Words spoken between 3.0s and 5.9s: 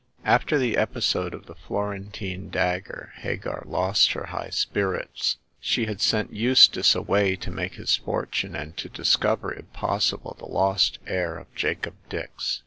Hagar lost her high spirits. She